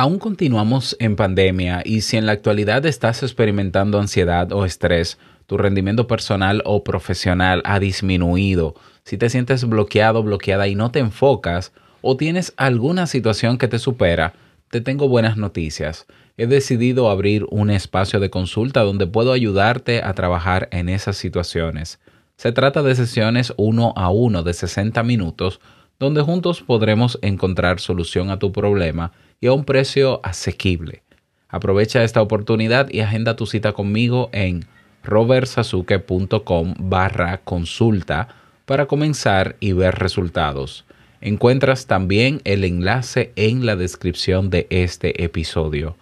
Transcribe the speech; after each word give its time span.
Aún 0.00 0.20
continuamos 0.20 0.96
en 1.00 1.16
pandemia 1.16 1.82
y 1.84 2.02
si 2.02 2.16
en 2.16 2.26
la 2.26 2.30
actualidad 2.30 2.86
estás 2.86 3.24
experimentando 3.24 3.98
ansiedad 3.98 4.52
o 4.52 4.64
estrés, 4.64 5.18
tu 5.46 5.56
rendimiento 5.56 6.06
personal 6.06 6.62
o 6.66 6.84
profesional 6.84 7.62
ha 7.64 7.80
disminuido, 7.80 8.76
si 9.02 9.18
te 9.18 9.28
sientes 9.28 9.68
bloqueado, 9.68 10.22
bloqueada 10.22 10.68
y 10.68 10.76
no 10.76 10.92
te 10.92 11.00
enfocas, 11.00 11.72
o 12.00 12.16
tienes 12.16 12.54
alguna 12.56 13.08
situación 13.08 13.58
que 13.58 13.66
te 13.66 13.80
supera, 13.80 14.34
te 14.70 14.80
tengo 14.80 15.08
buenas 15.08 15.36
noticias. 15.36 16.06
He 16.36 16.46
decidido 16.46 17.10
abrir 17.10 17.44
un 17.50 17.68
espacio 17.68 18.20
de 18.20 18.30
consulta 18.30 18.82
donde 18.82 19.08
puedo 19.08 19.32
ayudarte 19.32 20.04
a 20.04 20.14
trabajar 20.14 20.68
en 20.70 20.90
esas 20.90 21.16
situaciones. 21.16 21.98
Se 22.36 22.52
trata 22.52 22.84
de 22.84 22.94
sesiones 22.94 23.52
uno 23.56 23.94
a 23.96 24.10
uno 24.10 24.44
de 24.44 24.54
60 24.54 25.02
minutos 25.02 25.58
donde 25.98 26.22
juntos 26.22 26.62
podremos 26.62 27.18
encontrar 27.22 27.80
solución 27.80 28.30
a 28.30 28.38
tu 28.38 28.52
problema 28.52 29.12
y 29.40 29.48
a 29.48 29.52
un 29.52 29.64
precio 29.64 30.20
asequible. 30.22 31.02
Aprovecha 31.48 32.04
esta 32.04 32.22
oportunidad 32.22 32.88
y 32.90 33.00
agenda 33.00 33.36
tu 33.36 33.46
cita 33.46 33.72
conmigo 33.72 34.28
en 34.32 34.66
robertsasuke.com 35.02 36.74
barra 36.78 37.38
consulta 37.38 38.28
para 38.66 38.86
comenzar 38.86 39.56
y 39.60 39.72
ver 39.72 39.94
resultados. 39.94 40.84
Encuentras 41.20 41.86
también 41.86 42.40
el 42.44 42.64
enlace 42.64 43.32
en 43.34 43.66
la 43.66 43.76
descripción 43.76 44.50
de 44.50 44.66
este 44.70 45.24
episodio. 45.24 45.96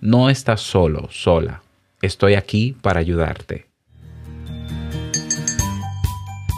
No 0.00 0.28
estás 0.28 0.60
solo, 0.60 1.08
sola. 1.10 1.62
Estoy 2.02 2.34
aquí 2.34 2.76
para 2.82 3.00
ayudarte. 3.00 3.67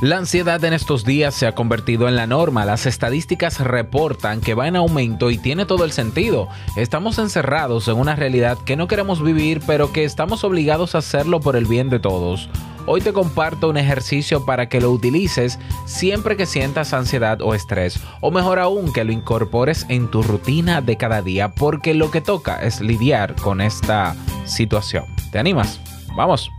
La 0.01 0.17
ansiedad 0.17 0.65
en 0.65 0.73
estos 0.73 1.05
días 1.05 1.35
se 1.35 1.47
ha 1.47 1.55
convertido 1.55 2.09
en 2.09 2.17
la 2.17 2.27
norma. 2.27 2.65
Las 2.65 2.87
estadísticas 2.87 3.61
reportan 3.61 4.41
que 4.41 4.55
va 4.55 4.67
en 4.67 4.77
aumento 4.77 5.31
y 5.31 5.37
tiene 5.37 5.67
todo 5.67 5.85
el 5.85 5.93
sentido. 5.93 6.49
Estamos 6.75 7.19
encerrados 7.19 7.87
en 7.87 7.99
una 7.99 8.17
realidad 8.17 8.57
que 8.65 8.77
no 8.77 8.89
queremos 8.89 9.23
vivir, 9.23 9.61
pero 9.67 9.93
que 9.93 10.05
estamos 10.05 10.43
obligados 10.43 10.95
a 10.95 10.99
hacerlo 10.99 11.41
por 11.41 11.55
el 11.55 11.67
bien 11.67 11.91
de 11.91 12.01
todos. 12.01 12.49
Hoy 12.87 13.03
te 13.03 13.13
comparto 13.13 13.69
un 13.69 13.77
ejercicio 13.77 14.47
para 14.47 14.71
que 14.71 14.81
lo 14.81 14.91
utilices 14.91 15.59
siempre 15.85 16.35
que 16.35 16.47
sientas 16.47 16.95
ansiedad 16.95 17.43
o 17.43 17.55
estrés, 17.55 18.01
o 18.23 18.31
mejor 18.31 18.59
aún 18.59 18.95
que 18.95 19.05
lo 19.05 19.13
incorpores 19.13 19.85
en 19.91 20.11
tu 20.11 20.23
rutina 20.23 20.81
de 20.81 20.97
cada 20.97 21.21
día, 21.21 21.55
porque 21.55 21.93
lo 21.93 22.11
que 22.11 22.23
toca 22.23 22.63
es 22.63 22.81
lidiar 22.81 23.37
con 23.37 23.61
esta 23.61 24.17
situación. 24.47 25.05
¿Te 25.31 25.39
animas? 25.39 25.79
Vamos. 26.17 26.51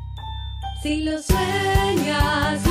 Si 0.84 1.02
lo 1.02 1.20
sueñas, 1.22 2.71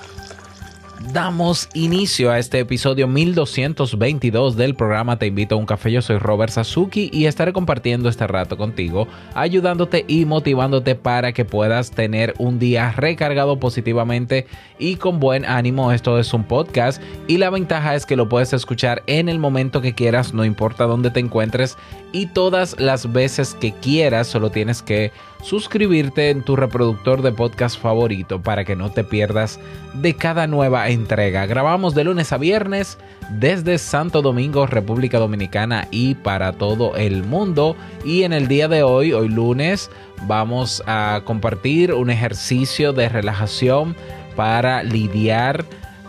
damos 1.11 1.67
inicio 1.73 2.31
a 2.31 2.39
este 2.39 2.59
episodio 2.59 3.07
1222 3.07 4.55
del 4.55 4.75
programa 4.75 5.17
Te 5.17 5.27
invito 5.27 5.55
a 5.55 5.57
un 5.57 5.65
café. 5.65 5.91
Yo 5.91 6.01
soy 6.01 6.17
Robert 6.17 6.51
Sasuki 6.51 7.09
y 7.11 7.25
estaré 7.25 7.51
compartiendo 7.51 8.07
este 8.07 8.27
rato 8.27 8.57
contigo, 8.57 9.07
ayudándote 9.33 10.05
y 10.07 10.25
motivándote 10.25 10.95
para 10.95 11.33
que 11.33 11.43
puedas 11.43 11.91
tener 11.91 12.33
un 12.37 12.59
día 12.59 12.91
recargado 12.91 13.59
positivamente 13.59 14.47
y 14.79 14.95
con 14.95 15.19
buen 15.19 15.45
ánimo. 15.45 15.91
Esto 15.91 16.17
es 16.19 16.33
un 16.33 16.43
podcast 16.45 17.01
y 17.27 17.37
la 17.37 17.49
ventaja 17.49 17.95
es 17.95 18.05
que 18.05 18.15
lo 18.15 18.29
puedes 18.29 18.53
escuchar 18.53 19.03
en 19.07 19.27
el 19.27 19.39
momento 19.39 19.81
que 19.81 19.93
quieras, 19.93 20.33
no 20.33 20.45
importa 20.45 20.85
dónde 20.85 21.11
te 21.11 21.19
encuentres 21.19 21.77
y 22.13 22.27
todas 22.27 22.79
las 22.79 23.11
veces 23.11 23.53
que 23.53 23.73
quieras, 23.73 24.27
solo 24.27 24.49
tienes 24.49 24.81
que 24.81 25.11
suscribirte 25.41 26.29
en 26.29 26.43
tu 26.43 26.55
reproductor 26.55 27.21
de 27.21 27.31
podcast 27.31 27.79
favorito 27.79 28.41
para 28.41 28.63
que 28.63 28.75
no 28.75 28.91
te 28.91 29.03
pierdas 29.03 29.59
de 29.93 30.15
cada 30.15 30.47
nueva 30.47 30.89
entrega. 30.89 31.45
Grabamos 31.45 31.95
de 31.95 32.03
lunes 32.03 32.31
a 32.31 32.37
viernes 32.37 32.97
desde 33.29 33.77
Santo 33.77 34.21
Domingo, 34.21 34.67
República 34.67 35.19
Dominicana 35.19 35.87
y 35.91 36.15
para 36.15 36.53
todo 36.53 36.95
el 36.95 37.23
mundo. 37.23 37.75
Y 38.05 38.23
en 38.23 38.33
el 38.33 38.47
día 38.47 38.67
de 38.67 38.83
hoy, 38.83 39.13
hoy 39.13 39.29
lunes, 39.29 39.89
vamos 40.27 40.83
a 40.85 41.21
compartir 41.25 41.93
un 41.93 42.09
ejercicio 42.09 42.93
de 42.93 43.09
relajación 43.09 43.95
para 44.35 44.83
lidiar 44.83 45.65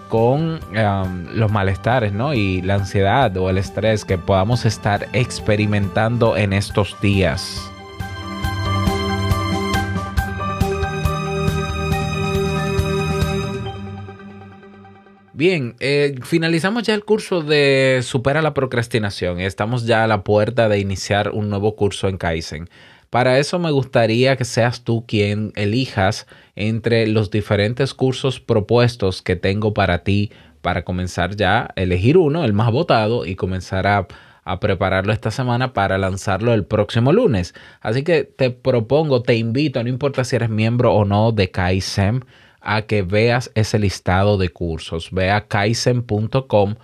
con 0.08 0.60
um, 0.76 1.26
los 1.32 1.50
malestares 1.50 2.12
¿no? 2.12 2.34
y 2.34 2.60
la 2.60 2.74
ansiedad 2.74 3.34
o 3.38 3.48
el 3.48 3.56
estrés 3.56 4.04
que 4.04 4.18
podamos 4.18 4.66
estar 4.66 5.08
experimentando 5.14 6.36
en 6.36 6.52
estos 6.52 7.00
días. 7.00 7.71
Bien, 15.42 15.74
eh, 15.80 16.14
finalizamos 16.22 16.84
ya 16.84 16.94
el 16.94 17.04
curso 17.04 17.42
de 17.42 17.98
Supera 18.04 18.42
la 18.42 18.54
procrastinación 18.54 19.40
estamos 19.40 19.86
ya 19.86 20.04
a 20.04 20.06
la 20.06 20.22
puerta 20.22 20.68
de 20.68 20.78
iniciar 20.78 21.30
un 21.30 21.50
nuevo 21.50 21.74
curso 21.74 22.06
en 22.06 22.16
Kaizen. 22.16 22.70
Para 23.10 23.40
eso 23.40 23.58
me 23.58 23.72
gustaría 23.72 24.36
que 24.36 24.44
seas 24.44 24.84
tú 24.84 25.04
quien 25.04 25.50
elijas 25.56 26.28
entre 26.54 27.08
los 27.08 27.32
diferentes 27.32 27.92
cursos 27.92 28.38
propuestos 28.38 29.20
que 29.20 29.34
tengo 29.34 29.74
para 29.74 30.04
ti 30.04 30.30
para 30.60 30.84
comenzar 30.84 31.34
ya 31.34 31.70
elegir 31.74 32.18
uno, 32.18 32.44
el 32.44 32.52
más 32.52 32.70
votado, 32.70 33.26
y 33.26 33.34
comenzar 33.34 33.88
a, 33.88 34.06
a 34.44 34.60
prepararlo 34.60 35.12
esta 35.12 35.32
semana 35.32 35.72
para 35.72 35.98
lanzarlo 35.98 36.54
el 36.54 36.64
próximo 36.66 37.12
lunes. 37.12 37.52
Así 37.80 38.04
que 38.04 38.22
te 38.22 38.50
propongo, 38.50 39.24
te 39.24 39.34
invito, 39.34 39.82
no 39.82 39.88
importa 39.88 40.22
si 40.22 40.36
eres 40.36 40.50
miembro 40.50 40.94
o 40.94 41.04
no 41.04 41.32
de 41.32 41.50
Kaizen, 41.50 42.24
a 42.62 42.82
que 42.82 43.02
veas 43.02 43.50
ese 43.54 43.78
listado 43.78 44.38
de 44.38 44.48
cursos. 44.48 45.10
Ve 45.10 45.30
a 45.30 45.46
kaizen.com 45.48 46.76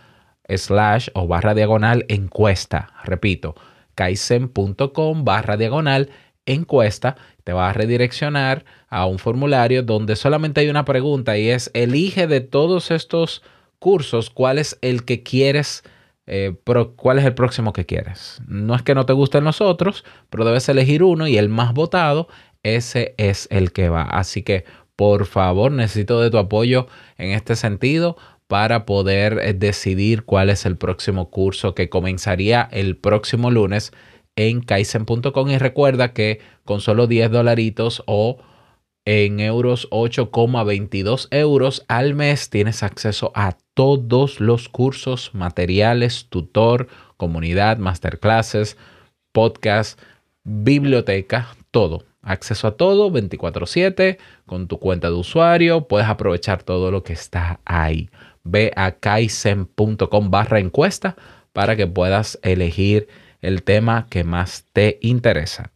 slash 0.48 1.08
o 1.14 1.26
barra 1.26 1.54
diagonal 1.54 2.04
encuesta. 2.08 2.92
Repito, 3.04 3.54
kaizen.com 3.94 5.24
barra 5.24 5.56
diagonal 5.56 6.10
encuesta. 6.46 7.16
Te 7.44 7.52
va 7.52 7.70
a 7.70 7.72
redireccionar 7.72 8.64
a 8.88 9.06
un 9.06 9.18
formulario 9.18 9.82
donde 9.82 10.16
solamente 10.16 10.60
hay 10.60 10.68
una 10.68 10.84
pregunta 10.84 11.38
y 11.38 11.48
es 11.48 11.70
elige 11.74 12.26
de 12.26 12.40
todos 12.40 12.90
estos 12.90 13.42
cursos 13.78 14.30
cuál 14.30 14.58
es 14.58 14.78
el 14.82 15.04
que 15.04 15.22
quieres. 15.22 15.84
Eh, 16.30 16.54
cuál 16.96 17.18
es 17.18 17.24
el 17.24 17.32
próximo 17.32 17.72
que 17.72 17.86
quieres. 17.86 18.42
No 18.46 18.74
es 18.74 18.82
que 18.82 18.94
no 18.94 19.06
te 19.06 19.14
gusten 19.14 19.44
los 19.44 19.62
otros, 19.62 20.04
pero 20.28 20.44
debes 20.44 20.68
elegir 20.68 21.02
uno 21.02 21.26
y 21.26 21.38
el 21.38 21.48
más 21.48 21.72
votado, 21.72 22.28
ese 22.62 23.14
es 23.16 23.48
el 23.50 23.72
que 23.72 23.88
va. 23.88 24.02
Así 24.02 24.42
que 24.42 24.66
por 24.98 25.26
favor, 25.26 25.70
necesito 25.70 26.20
de 26.20 26.28
tu 26.28 26.38
apoyo 26.38 26.88
en 27.18 27.30
este 27.30 27.54
sentido 27.54 28.16
para 28.48 28.84
poder 28.84 29.38
eh, 29.38 29.54
decidir 29.54 30.24
cuál 30.24 30.50
es 30.50 30.66
el 30.66 30.76
próximo 30.76 31.30
curso 31.30 31.72
que 31.72 31.88
comenzaría 31.88 32.68
el 32.72 32.96
próximo 32.96 33.52
lunes 33.52 33.92
en 34.34 34.60
kaizen.com 34.60 35.50
y 35.50 35.58
recuerda 35.58 36.12
que 36.12 36.40
con 36.64 36.80
solo 36.80 37.06
10 37.06 37.30
dolaritos 37.30 38.02
o 38.06 38.38
en 39.04 39.38
euros 39.38 39.88
8,22 39.92 41.28
euros 41.30 41.84
al 41.86 42.14
mes 42.14 42.50
tienes 42.50 42.82
acceso 42.82 43.30
a 43.36 43.56
todos 43.74 44.40
los 44.40 44.68
cursos, 44.68 45.30
materiales, 45.32 46.26
tutor, 46.28 46.88
comunidad, 47.16 47.78
masterclasses, 47.78 48.76
podcast, 49.32 50.00
biblioteca, 50.42 51.54
todo 51.70 52.07
acceso 52.30 52.68
a 52.68 52.76
todo 52.76 53.10
24/7 53.10 54.18
con 54.46 54.68
tu 54.68 54.78
cuenta 54.78 55.08
de 55.08 55.14
usuario. 55.14 55.88
Puedes 55.88 56.08
aprovechar 56.08 56.62
todo 56.62 56.90
lo 56.90 57.02
que 57.02 57.12
está 57.12 57.60
ahí. 57.64 58.10
ve 58.44 58.72
a 58.76 58.92
kaizen.com 58.92 60.30
barra 60.30 60.58
encuesta 60.58 61.16
para 61.52 61.76
que 61.76 61.86
puedas 61.86 62.38
elegir 62.42 63.08
el 63.42 63.62
tema 63.62 64.06
que 64.08 64.24
más 64.24 64.64
te 64.72 64.98
interesa. 65.02 65.70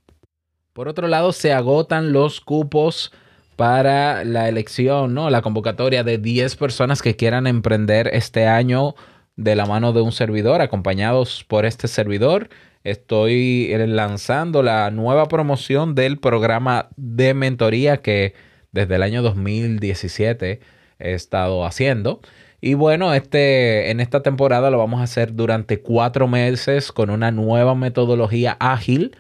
Por 0.72 0.88
otro 0.88 1.06
lado, 1.06 1.32
se 1.32 1.52
agotan 1.52 2.12
los 2.12 2.40
cupos 2.40 3.12
para 3.56 4.24
la 4.24 4.48
elección, 4.48 5.12
¿no? 5.12 5.28
La 5.28 5.42
convocatoria 5.42 6.02
de 6.02 6.16
10 6.18 6.56
personas 6.56 7.02
que 7.02 7.14
quieran 7.14 7.46
emprender 7.46 8.08
este 8.12 8.46
año 8.46 8.94
de 9.36 9.54
la 9.54 9.66
mano 9.66 9.92
de 9.92 10.00
un 10.00 10.12
servidor, 10.12 10.62
acompañados 10.62 11.44
por 11.44 11.66
este 11.66 11.88
servidor. 11.88 12.48
Estoy 12.84 13.72
lanzando 13.86 14.62
la 14.62 14.90
nueva 14.90 15.28
promoción 15.28 15.94
del 15.94 16.18
programa 16.18 16.88
de 16.96 17.34
mentoría 17.34 17.98
que 17.98 18.34
desde 18.72 18.96
el 18.96 19.02
año 19.02 19.22
2017 19.22 20.60
he 20.98 21.12
estado 21.14 21.64
haciendo. 21.64 22.20
Y 22.60 22.74
bueno, 22.74 23.12
este, 23.14 23.90
en 23.90 24.00
esta 24.00 24.22
temporada 24.22 24.70
lo 24.70 24.78
vamos 24.78 25.00
a 25.00 25.04
hacer 25.04 25.34
durante 25.34 25.80
cuatro 25.80 26.28
meses 26.28 26.92
con 26.92 27.10
una 27.10 27.30
nueva 27.30 27.74
metodología 27.74 28.56
ágil 28.60 29.16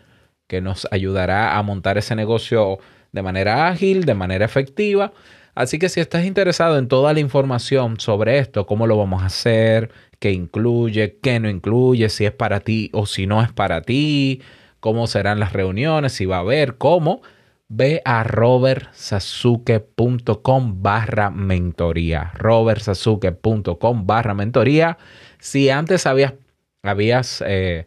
que 0.46 0.60
nos 0.60 0.86
ayudará 0.90 1.56
a 1.56 1.62
montar 1.62 1.98
ese 1.98 2.14
negocio 2.14 2.78
de 3.12 3.22
manera 3.22 3.68
ágil, 3.68 4.04
de 4.04 4.14
manera 4.14 4.44
efectiva. 4.44 5.12
Así 5.54 5.78
que 5.78 5.88
si 5.88 6.00
estás 6.00 6.24
interesado 6.24 6.78
en 6.78 6.88
toda 6.88 7.12
la 7.12 7.20
información 7.20 8.00
sobre 8.00 8.38
esto, 8.38 8.66
cómo 8.66 8.86
lo 8.86 8.96
vamos 8.96 9.22
a 9.22 9.26
hacer, 9.26 9.90
qué 10.18 10.32
incluye, 10.32 11.18
qué 11.22 11.38
no 11.40 11.50
incluye, 11.50 12.08
si 12.08 12.24
es 12.24 12.32
para 12.32 12.60
ti 12.60 12.88
o 12.94 13.04
si 13.06 13.26
no 13.26 13.42
es 13.42 13.52
para 13.52 13.82
ti, 13.82 14.40
cómo 14.80 15.06
serán 15.06 15.40
las 15.40 15.52
reuniones, 15.52 16.14
si 16.14 16.24
va 16.24 16.36
a 16.36 16.40
haber, 16.40 16.78
cómo, 16.78 17.20
ve 17.68 18.00
a 18.04 18.24
robertsasuke.com 18.24 20.82
barra 20.82 21.30
mentoría. 21.30 22.32
robertsasuke.com 22.34 24.06
barra 24.06 24.34
mentoría. 24.34 24.98
Si 25.38 25.70
antes 25.70 26.06
habías, 26.06 26.34
habías 26.82 27.42
eh, 27.46 27.86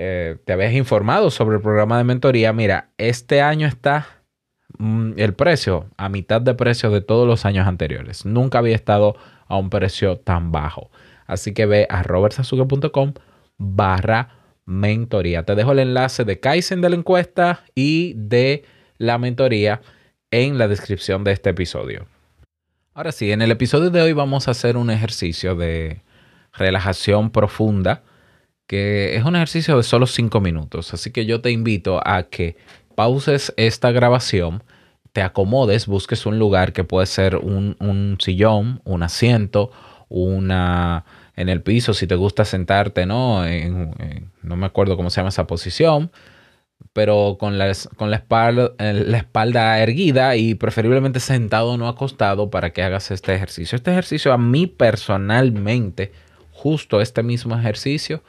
eh, 0.00 0.36
te 0.44 0.52
habías 0.52 0.74
informado 0.74 1.30
sobre 1.30 1.56
el 1.56 1.62
programa 1.62 1.98
de 1.98 2.04
mentoría, 2.04 2.52
mira, 2.52 2.90
este 2.98 3.40
año 3.40 3.66
está 3.66 4.06
el 4.78 5.34
precio 5.34 5.86
a 5.96 6.08
mitad 6.08 6.40
de 6.40 6.54
precio 6.54 6.90
de 6.90 7.00
todos 7.00 7.26
los 7.26 7.44
años 7.44 7.66
anteriores. 7.66 8.26
Nunca 8.26 8.58
había 8.58 8.74
estado 8.74 9.16
a 9.46 9.56
un 9.56 9.70
precio 9.70 10.18
tan 10.18 10.52
bajo. 10.52 10.90
Así 11.26 11.52
que 11.52 11.66
ve 11.66 11.86
a 11.90 12.02
robertsazuke.com 12.02 13.14
barra 13.56 14.30
mentoría. 14.66 15.44
Te 15.44 15.54
dejo 15.54 15.72
el 15.72 15.80
enlace 15.80 16.24
de 16.24 16.40
Kaizen 16.40 16.80
de 16.80 16.90
la 16.90 16.96
encuesta 16.96 17.64
y 17.74 18.14
de 18.16 18.64
la 18.98 19.18
mentoría 19.18 19.80
en 20.30 20.58
la 20.58 20.68
descripción 20.68 21.24
de 21.24 21.32
este 21.32 21.50
episodio. 21.50 22.06
Ahora 22.94 23.12
sí, 23.12 23.32
en 23.32 23.42
el 23.42 23.50
episodio 23.50 23.90
de 23.90 24.02
hoy 24.02 24.12
vamos 24.12 24.48
a 24.48 24.50
hacer 24.50 24.76
un 24.76 24.90
ejercicio 24.90 25.54
de 25.54 26.02
relajación 26.52 27.30
profunda, 27.30 28.02
que 28.66 29.16
es 29.16 29.24
un 29.24 29.36
ejercicio 29.36 29.76
de 29.76 29.82
solo 29.82 30.06
5 30.06 30.40
minutos. 30.40 30.92
Así 30.92 31.12
que 31.12 31.24
yo 31.24 31.40
te 31.40 31.50
invito 31.50 32.00
a 32.04 32.24
que 32.24 32.56
pauses 32.98 33.54
esta 33.56 33.92
grabación, 33.92 34.64
te 35.12 35.22
acomodes, 35.22 35.86
busques 35.86 36.26
un 36.26 36.40
lugar 36.40 36.72
que 36.72 36.82
puede 36.82 37.06
ser 37.06 37.36
un, 37.36 38.16
sillón, 38.18 38.80
un 38.84 39.04
asiento, 39.04 39.70
una 40.08 41.04
en 41.36 41.48
el 41.48 41.62
piso, 41.62 41.94
si 41.94 42.08
te 42.08 42.16
gusta 42.16 42.44
sentarte, 42.44 43.06
¿no? 43.06 43.44
no 44.42 44.56
me 44.56 44.66
acuerdo 44.66 44.96
cómo 44.96 45.10
se 45.10 45.20
llama 45.20 45.28
esa 45.28 45.46
posición, 45.46 46.10
pero 46.92 47.36
con, 47.38 47.56
la, 47.56 47.70
con 47.94 48.10
la, 48.10 48.16
espalda, 48.16 48.72
la 48.80 49.18
espalda 49.18 49.78
erguida 49.78 50.34
y 50.34 50.56
preferiblemente 50.56 51.20
sentado, 51.20 51.76
no 51.76 51.86
acostado, 51.86 52.50
para 52.50 52.70
que 52.70 52.82
hagas 52.82 53.12
este 53.12 53.32
ejercicio. 53.32 53.76
Este 53.76 53.92
ejercicio 53.92 54.32
a 54.32 54.38
mí 54.38 54.66
personalmente, 54.66 56.10
justo 56.50 57.00
este 57.00 57.22
mismo 57.22 57.56
ejercicio, 57.56 58.24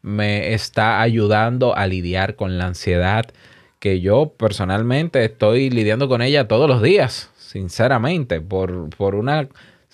me 0.00 0.54
está 0.54 1.02
ayudando 1.02 1.76
a 1.76 1.86
lidiar 1.86 2.34
con 2.34 2.56
la 2.56 2.64
ansiedad, 2.64 3.26
que 3.86 4.00
yo 4.00 4.34
personalmente 4.36 5.24
estoy 5.24 5.70
lidiando 5.70 6.08
con 6.08 6.20
ella 6.20 6.48
todos 6.48 6.68
los 6.68 6.82
días, 6.82 7.30
sinceramente, 7.36 8.40
por, 8.40 8.90
por 8.96 9.14
una 9.14 9.48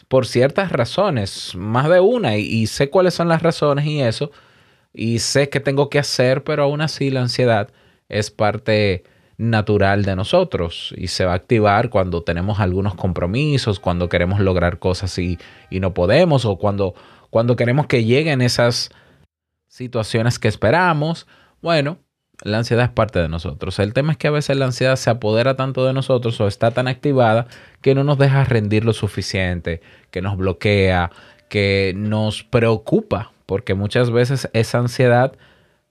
por 0.09 0.27
ciertas 0.27 0.73
razones, 0.73 1.55
más 1.57 1.91
de 1.91 2.01
una, 2.01 2.39
y, 2.39 2.67
sé 2.69 2.89
cuáles 2.89 3.13
son 3.13 3.29
las 3.29 3.43
razones 3.43 3.85
y 3.85 4.01
eso, 4.01 4.31
y 4.95 5.19
sé 5.19 5.51
que 5.51 5.61
tengo 5.61 5.91
que 5.91 5.99
hacer, 5.99 6.43
pero 6.43 6.63
aún 6.63 6.81
así 6.81 7.11
la 7.11 7.21
ansiedad 7.21 7.69
es 8.09 8.31
parte 8.31 9.05
natural 9.37 10.07
de 10.07 10.17
nosotros 10.17 10.95
y 10.97 11.09
se 11.09 11.27
va 11.27 11.33
a 11.33 11.37
activar 11.37 11.91
cuando 11.91 12.23
tenemos 12.23 12.61
algunos 12.61 12.95
compromisos, 12.95 13.79
cuando 13.79 14.09
queremos 14.09 14.41
lograr 14.41 14.79
cosas 14.79 15.19
y, 15.19 15.39
y 15.69 15.81
no 15.81 15.93
podemos, 15.93 16.47
o 16.47 16.57
cuando, 16.57 16.95
cuando 17.29 17.57
queremos 17.57 17.89
que 17.89 18.05
lleguen 18.05 18.41
esas 18.41 18.89
situaciones 19.69 20.39
que 20.39 20.49
esperamos. 20.49 21.27
Bueno, 21.61 21.99
la 22.45 22.59
ansiedad 22.59 22.85
es 22.85 22.91
parte 22.91 23.21
de 23.21 23.29
nosotros. 23.29 23.79
El 23.79 23.93
tema 23.93 24.13
es 24.13 24.19
que 24.19 24.29
a 24.29 24.33
veces 24.33 24.57
la 24.57 24.67
ansiedad 24.67 24.97
se 24.97 25.11
apodera 25.11 25.57
tanto 25.57 25.87
de 25.87 25.93
nosotros 25.93 26.41
o 26.41 26.49
está 26.49 26.71
tan 26.73 26.89
activada 26.89 27.47
que 27.81 27.95
no 27.95 28.05
nos 28.05 28.19
deja 28.19 28.45
rendir 28.45 28.85
lo 28.85 28.93
suficiente, 28.93 29.81
que 30.11 30.23
nos 30.23 30.37
bloquea, 30.37 31.11
que 31.49 31.93
nos 31.97 32.43
preocupa, 32.43 33.33
porque 33.47 33.75
muchas 33.75 34.11
veces 34.11 34.49
esa 34.53 34.79
ansiedad 34.79 35.33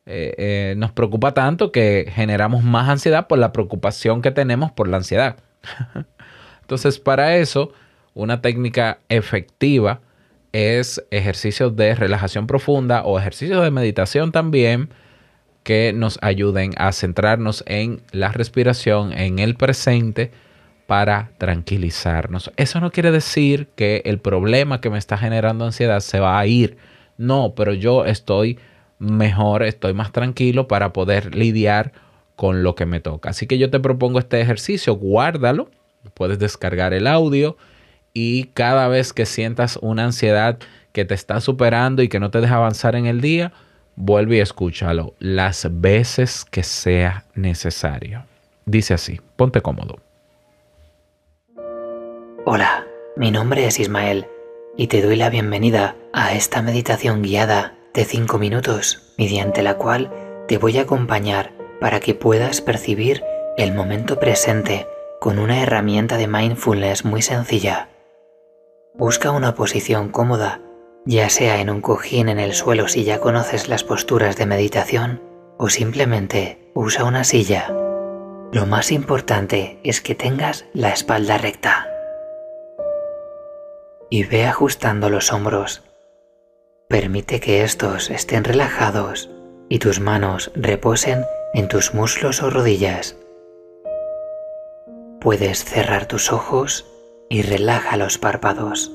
eh, 0.05 0.33
eh, 0.37 0.73
nos 0.77 0.91
preocupa 0.91 1.33
tanto 1.33 1.71
que 1.71 2.11
generamos 2.13 2.63
más 2.63 2.89
ansiedad 2.89 3.27
por 3.27 3.39
la 3.39 3.53
preocupación 3.53 4.21
que 4.21 4.31
tenemos 4.31 4.71
por 4.71 4.87
la 4.87 4.97
ansiedad. 4.97 5.37
Entonces, 6.61 6.99
para 6.99 7.37
eso, 7.37 7.71
una 8.13 8.41
técnica 8.41 8.99
efectiva 9.09 10.01
es 10.51 11.05
ejercicios 11.11 11.75
de 11.77 11.95
relajación 11.95 12.45
profunda 12.45 13.03
o 13.03 13.17
ejercicios 13.17 13.63
de 13.63 13.71
meditación 13.71 14.31
también 14.33 14.89
que 15.63 15.93
nos 15.93 16.17
ayuden 16.21 16.73
a 16.77 16.91
centrarnos 16.91 17.63
en 17.67 18.01
la 18.11 18.31
respiración, 18.31 19.13
en 19.13 19.39
el 19.39 19.55
presente, 19.55 20.31
para 20.87 21.31
tranquilizarnos. 21.37 22.51
Eso 22.57 22.81
no 22.81 22.91
quiere 22.91 23.11
decir 23.11 23.69
que 23.75 24.01
el 24.05 24.19
problema 24.19 24.81
que 24.81 24.89
me 24.89 24.97
está 24.97 25.17
generando 25.17 25.65
ansiedad 25.65 26.01
se 26.01 26.19
va 26.19 26.37
a 26.37 26.45
ir. 26.45 26.77
No, 27.17 27.53
pero 27.55 27.73
yo 27.73 28.05
estoy 28.05 28.59
mejor, 28.99 29.63
estoy 29.63 29.93
más 29.93 30.11
tranquilo 30.11 30.67
para 30.67 30.91
poder 30.91 31.33
lidiar 31.33 31.93
con 32.35 32.63
lo 32.63 32.75
que 32.75 32.85
me 32.85 32.99
toca. 32.99 33.29
Así 33.29 33.47
que 33.47 33.57
yo 33.57 33.69
te 33.69 33.79
propongo 33.79 34.19
este 34.19 34.41
ejercicio, 34.41 34.95
guárdalo, 34.95 35.69
puedes 36.13 36.39
descargar 36.39 36.93
el 36.93 37.07
audio 37.07 37.55
y 38.13 38.45
cada 38.53 38.87
vez 38.87 39.13
que 39.13 39.25
sientas 39.25 39.77
una 39.81 40.05
ansiedad 40.05 40.59
que 40.91 41.05
te 41.05 41.13
está 41.13 41.39
superando 41.39 42.01
y 42.01 42.09
que 42.09 42.19
no 42.19 42.31
te 42.31 42.41
deja 42.41 42.55
avanzar 42.55 42.95
en 42.95 43.05
el 43.05 43.21
día, 43.21 43.53
vuelve 43.95 44.37
y 44.37 44.39
escúchalo 44.39 45.13
las 45.19 45.67
veces 45.69 46.45
que 46.45 46.63
sea 46.63 47.25
necesario. 47.35 48.25
Dice 48.65 48.93
así, 48.93 49.19
ponte 49.35 49.61
cómodo. 49.61 49.99
Hola, 52.45 52.85
mi 53.15 53.31
nombre 53.31 53.65
es 53.65 53.79
Ismael 53.79 54.27
y 54.77 54.87
te 54.87 55.01
doy 55.01 55.15
la 55.15 55.29
bienvenida 55.29 55.95
a 56.13 56.33
esta 56.33 56.61
meditación 56.61 57.21
guiada 57.21 57.75
de 57.93 58.05
5 58.05 58.37
minutos, 58.39 59.13
mediante 59.17 59.61
la 59.61 59.75
cual 59.75 60.11
te 60.47 60.57
voy 60.57 60.77
a 60.77 60.83
acompañar 60.83 61.51
para 61.79 61.99
que 61.99 62.15
puedas 62.15 62.61
percibir 62.61 63.23
el 63.57 63.73
momento 63.73 64.19
presente 64.19 64.87
con 65.19 65.39
una 65.39 65.61
herramienta 65.61 66.17
de 66.17 66.27
mindfulness 66.27 67.05
muy 67.05 67.21
sencilla. 67.21 67.89
Busca 68.95 69.31
una 69.31 69.55
posición 69.55 70.09
cómoda 70.09 70.61
ya 71.05 71.29
sea 71.29 71.61
en 71.61 71.69
un 71.69 71.81
cojín 71.81 72.29
en 72.29 72.39
el 72.39 72.53
suelo 72.53 72.87
si 72.87 73.03
ya 73.03 73.19
conoces 73.19 73.67
las 73.67 73.83
posturas 73.83 74.35
de 74.35 74.45
meditación 74.45 75.21
o 75.57 75.69
simplemente 75.69 76.71
usa 76.73 77.03
una 77.03 77.23
silla. 77.23 77.67
Lo 78.51 78.65
más 78.65 78.91
importante 78.91 79.79
es 79.83 80.01
que 80.01 80.15
tengas 80.15 80.65
la 80.73 80.89
espalda 80.89 81.37
recta. 81.37 81.87
Y 84.09 84.23
ve 84.23 84.45
ajustando 84.45 85.09
los 85.09 85.31
hombros. 85.31 85.83
Permite 86.89 87.39
que 87.39 87.63
estos 87.63 88.09
estén 88.09 88.43
relajados 88.43 89.29
y 89.69 89.79
tus 89.79 90.01
manos 90.01 90.51
reposen 90.53 91.25
en 91.53 91.69
tus 91.69 91.93
muslos 91.93 92.43
o 92.43 92.49
rodillas. 92.49 93.15
Puedes 95.21 95.63
cerrar 95.63 96.07
tus 96.07 96.33
ojos 96.33 96.85
y 97.29 97.43
relaja 97.43 97.95
los 97.95 98.17
párpados. 98.17 98.91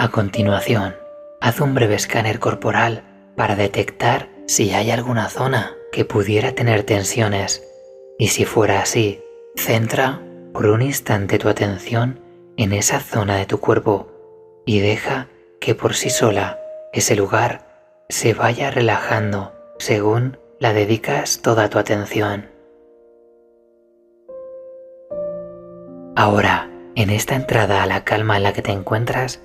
A 0.00 0.10
continuación, 0.12 0.94
haz 1.40 1.60
un 1.60 1.74
breve 1.74 1.96
escáner 1.96 2.38
corporal 2.38 3.02
para 3.36 3.56
detectar 3.56 4.28
si 4.46 4.70
hay 4.70 4.92
alguna 4.92 5.28
zona 5.28 5.74
que 5.90 6.04
pudiera 6.04 6.52
tener 6.52 6.84
tensiones 6.84 7.64
y 8.16 8.28
si 8.28 8.44
fuera 8.44 8.80
así, 8.80 9.20
centra 9.56 10.22
por 10.52 10.66
un 10.66 10.82
instante 10.82 11.40
tu 11.40 11.48
atención 11.48 12.20
en 12.56 12.74
esa 12.74 13.00
zona 13.00 13.38
de 13.38 13.46
tu 13.46 13.58
cuerpo 13.58 14.08
y 14.64 14.78
deja 14.78 15.26
que 15.60 15.74
por 15.74 15.94
sí 15.94 16.10
sola 16.10 16.60
ese 16.92 17.16
lugar 17.16 17.66
se 18.08 18.34
vaya 18.34 18.70
relajando 18.70 19.52
según 19.80 20.38
la 20.60 20.72
dedicas 20.74 21.42
toda 21.42 21.68
tu 21.70 21.80
atención. 21.80 22.48
Ahora, 26.14 26.70
En 26.98 27.10
esta 27.10 27.36
entrada 27.36 27.84
a 27.84 27.86
la 27.86 28.02
calma 28.02 28.38
en 28.38 28.42
la 28.42 28.52
que 28.52 28.60
te 28.60 28.72
encuentras, 28.72 29.40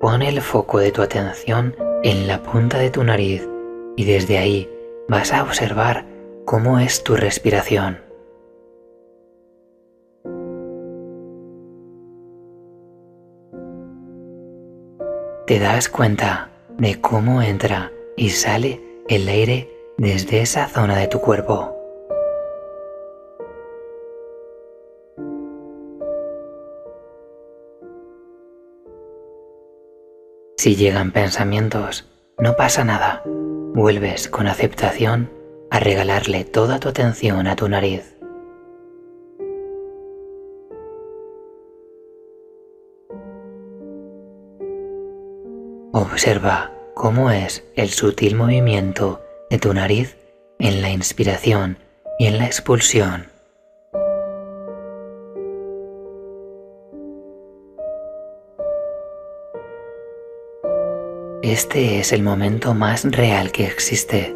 pone 0.00 0.28
el 0.28 0.40
foco 0.40 0.78
de 0.78 0.92
tu 0.92 1.02
atención 1.02 1.74
en 2.02 2.26
la 2.28 2.42
punta 2.42 2.78
de 2.78 2.90
tu 2.90 3.02
nariz 3.02 3.48
y 3.96 4.04
desde 4.04 4.38
ahí 4.38 4.70
vas 5.08 5.32
a 5.32 5.42
observar 5.42 6.06
cómo 6.44 6.78
es 6.78 7.02
tu 7.02 7.16
respiración. 7.16 8.00
Te 15.46 15.58
das 15.58 15.88
cuenta 15.88 16.50
de 16.76 17.00
cómo 17.00 17.42
entra 17.42 17.90
y 18.16 18.30
sale 18.30 18.80
el 19.08 19.26
aire 19.28 19.68
desde 19.96 20.42
esa 20.42 20.68
zona 20.68 20.96
de 20.98 21.08
tu 21.08 21.20
cuerpo. 21.20 21.77
Si 30.58 30.74
llegan 30.74 31.12
pensamientos, 31.12 32.04
no 32.36 32.56
pasa 32.56 32.82
nada. 32.82 33.22
Vuelves 33.24 34.26
con 34.26 34.48
aceptación 34.48 35.30
a 35.70 35.78
regalarle 35.78 36.42
toda 36.42 36.80
tu 36.80 36.88
atención 36.88 37.46
a 37.46 37.54
tu 37.54 37.68
nariz. 37.68 38.16
Observa 45.92 46.72
cómo 46.92 47.30
es 47.30 47.62
el 47.76 47.90
sutil 47.90 48.34
movimiento 48.34 49.22
de 49.50 49.60
tu 49.60 49.72
nariz 49.72 50.16
en 50.58 50.82
la 50.82 50.90
inspiración 50.90 51.78
y 52.18 52.26
en 52.26 52.36
la 52.36 52.46
expulsión. 52.46 53.28
Este 61.42 62.00
es 62.00 62.12
el 62.12 62.24
momento 62.24 62.74
más 62.74 63.04
real 63.04 63.52
que 63.52 63.64
existe. 63.64 64.34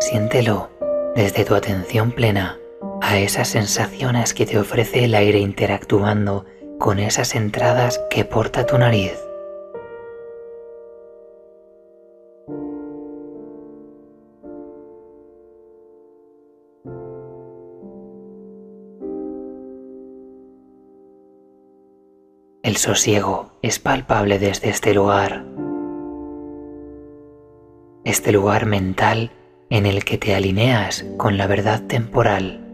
Siéntelo 0.00 0.70
desde 1.14 1.44
tu 1.44 1.54
atención 1.54 2.12
plena 2.12 2.58
a 3.02 3.18
esas 3.18 3.48
sensaciones 3.48 4.32
que 4.32 4.46
te 4.46 4.58
ofrece 4.58 5.04
el 5.04 5.14
aire 5.14 5.40
interactuando 5.40 6.46
con 6.78 6.98
esas 7.00 7.34
entradas 7.34 8.00
que 8.08 8.24
porta 8.24 8.64
tu 8.64 8.78
nariz. 8.78 9.12
El 22.62 22.76
sosiego 22.76 23.50
es 23.62 23.78
palpable 23.78 24.38
desde 24.38 24.70
este 24.70 24.94
lugar 24.94 25.49
este 28.10 28.32
lugar 28.32 28.66
mental 28.66 29.30
en 29.70 29.86
el 29.86 30.04
que 30.04 30.18
te 30.18 30.34
alineas 30.34 31.04
con 31.16 31.38
la 31.38 31.46
verdad 31.46 31.82
temporal. 31.86 32.66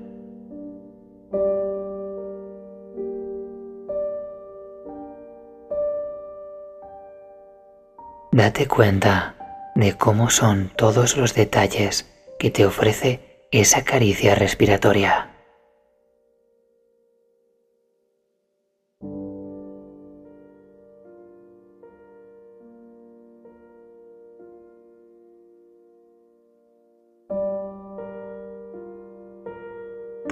Date 8.32 8.66
cuenta 8.66 9.36
de 9.74 9.96
cómo 9.96 10.30
son 10.30 10.72
todos 10.74 11.16
los 11.16 11.34
detalles 11.34 12.06
que 12.38 12.50
te 12.50 12.64
ofrece 12.64 13.46
esa 13.50 13.84
caricia 13.84 14.34
respiratoria. 14.34 15.35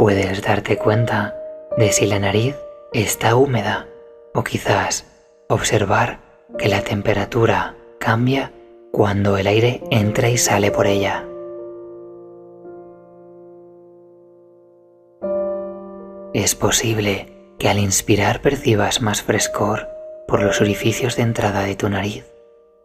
Puedes 0.04 0.42
darte 0.42 0.76
cuenta 0.76 1.34
de 1.78 1.90
si 1.90 2.04
la 2.04 2.18
nariz 2.18 2.56
está 2.92 3.36
húmeda 3.36 3.88
o 4.34 4.44
quizás 4.44 5.06
observar 5.48 6.18
que 6.58 6.68
la 6.68 6.82
temperatura 6.82 7.74
cambia 7.98 8.52
cuando 8.92 9.38
el 9.38 9.46
aire 9.46 9.82
entra 9.90 10.28
y 10.28 10.36
sale 10.36 10.70
por 10.70 10.86
ella. 10.86 11.24
Es 16.34 16.54
posible 16.54 17.54
que 17.58 17.70
al 17.70 17.78
inspirar 17.78 18.42
percibas 18.42 19.00
más 19.00 19.22
frescor 19.22 19.88
por 20.28 20.42
los 20.42 20.60
orificios 20.60 21.16
de 21.16 21.22
entrada 21.22 21.62
de 21.62 21.76
tu 21.76 21.88
nariz 21.88 22.26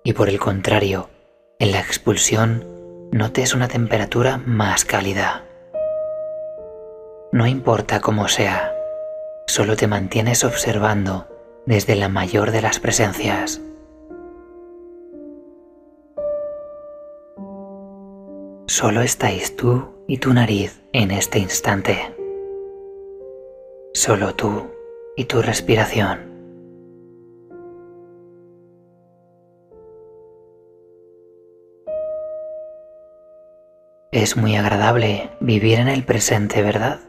y 0.06 0.14
por 0.14 0.30
el 0.30 0.40
contrario, 0.40 1.10
en 1.60 1.74
la 1.74 1.82
expulsión 1.82 2.64
notes 3.12 3.54
una 3.54 3.68
temperatura 3.68 4.38
más 4.38 4.86
cálida. 4.86 5.49
No 7.32 7.46
importa 7.46 8.02
cómo 8.02 8.28
sea, 8.28 8.74
solo 9.46 9.76
te 9.76 9.86
mantienes 9.86 10.44
observando 10.44 11.28
desde 11.68 11.96
la 11.96 12.10
mayor 12.10 12.50
de 12.50 12.64
las 12.64 12.80
presencias. 12.80 13.62
Solo 18.66 19.02
estáis 19.02 19.56
tú 19.56 19.90
y 20.08 20.18
tu 20.18 20.34
nariz 20.34 20.82
en 20.92 21.12
este 21.12 21.38
instante. 21.38 22.16
Solo 23.94 24.34
tú 24.34 24.72
y 25.16 25.26
tu 25.26 25.44
respiración. 25.44 26.30
Es 34.12 34.36
muy 34.36 34.56
agradable 34.56 35.30
vivir 35.40 35.78
en 35.78 35.90
el 35.90 36.04
presente, 36.04 36.64
¿verdad? 36.64 37.02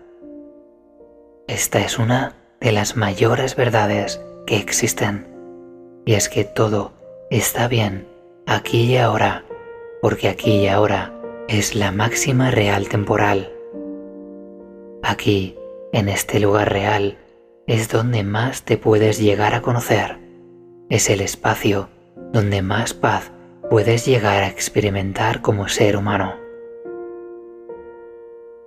Esta 1.50 1.80
es 1.80 1.99
una 1.99 2.37
de 2.61 2.71
las 2.71 2.97
mayores 2.97 3.57
verdades 3.57 4.21
que 4.47 4.57
existen, 4.57 5.26
y 6.07 6.14
es 6.14 6.28
que 6.28 6.45
todo 6.45 6.92
está 7.28 7.66
bien 7.66 8.07
aquí 8.47 8.83
y 8.83 8.99
ahora, 8.99 9.45
porque 10.00 10.28
aquí 10.28 10.59
y 10.59 10.69
ahora 10.69 11.12
es 11.49 11.75
la 11.75 11.90
máxima 11.90 12.52
real 12.52 12.88
temporal. 12.88 13.52
Aquí, 15.02 15.57
en 15.92 16.09
este 16.09 16.38
lugar 16.38 16.71
real, 16.71 17.19
es 17.66 17.88
donde 17.88 18.23
más 18.23 18.62
te 18.62 18.76
puedes 18.76 19.19
llegar 19.19 19.52
a 19.52 19.61
conocer. 19.61 20.19
Es 20.88 21.11
el 21.11 21.21
espacio 21.21 21.88
donde 22.33 22.62
más 22.62 22.95
paz 22.95 23.33
puedes 23.69 24.07
llegar 24.07 24.45
a 24.45 24.49
experimentar 24.49 25.42
como 25.42 25.66
ser 25.66 25.97
humano. 25.97 26.37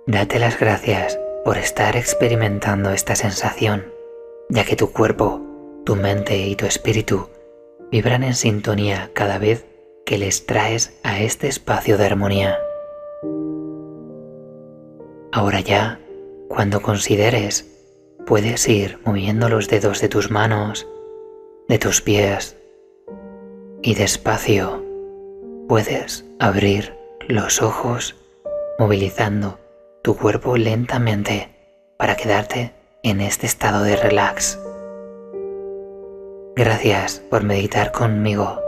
Date 0.06 0.38
las 0.38 0.60
gracias 0.60 1.18
por 1.44 1.58
estar 1.58 1.96
experimentando 1.96 2.90
esta 2.90 3.14
sensación, 3.16 3.92
ya 4.48 4.64
que 4.64 4.76
tu 4.76 4.92
cuerpo, 4.92 5.40
tu 5.84 5.96
mente 5.96 6.38
y 6.38 6.56
tu 6.56 6.66
espíritu 6.66 7.28
vibran 7.90 8.24
en 8.24 8.34
sintonía 8.34 9.10
cada 9.14 9.38
vez 9.38 9.66
que 10.06 10.18
les 10.18 10.46
traes 10.46 10.98
a 11.02 11.20
este 11.20 11.48
espacio 11.48 11.98
de 11.98 12.06
armonía. 12.06 12.58
Ahora 15.32 15.60
ya, 15.60 16.00
cuando 16.48 16.80
consideres, 16.82 17.70
puedes 18.26 18.68
ir 18.68 18.98
moviendo 19.04 19.48
los 19.48 19.68
dedos 19.68 20.00
de 20.00 20.08
tus 20.08 20.30
manos, 20.30 20.86
de 21.68 21.78
tus 21.78 22.00
pies 22.00 22.56
y 23.82 23.94
despacio 23.94 24.82
puedes 25.68 26.24
abrir 26.38 26.94
los 27.28 27.62
ojos 27.62 28.16
movilizando 28.78 29.58
tu 30.04 30.18
cuerpo 30.18 30.58
lentamente 30.58 31.48
para 31.96 32.14
quedarte 32.14 32.74
en 33.02 33.22
este 33.22 33.46
estado 33.46 33.82
de 33.82 33.96
relax. 33.96 34.60
Gracias 36.54 37.22
por 37.30 37.42
meditar 37.42 37.90
conmigo. 37.90 38.60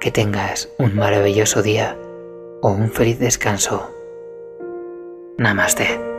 Que 0.00 0.10
tengas 0.10 0.70
un 0.78 0.96
maravilloso 0.96 1.62
día 1.62 1.94
o 2.62 2.70
un 2.70 2.90
feliz 2.90 3.18
descanso. 3.18 3.90
Namaste. 5.36 6.09